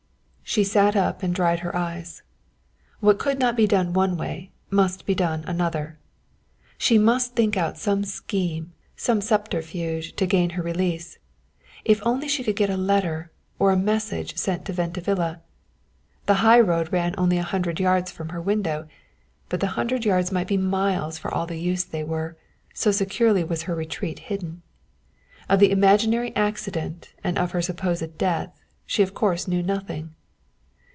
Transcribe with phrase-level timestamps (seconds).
[0.43, 2.23] She sat up and dried her eyes.
[2.99, 5.97] What could not be done one way, must be done another.
[6.77, 11.19] She must think out some scheme, some subterfuge to gain her release.
[11.85, 15.39] If only she could get a letter or a message sent to Venta Villa.
[16.25, 18.89] The high road ran only a hundred yards from her window,
[19.47, 22.35] but the hundred yards might be miles for all the use they were,
[22.73, 24.63] so securely was her retreat hidden.
[25.47, 30.13] Of the imaginary accident and of her supposed death she of course knew nothing.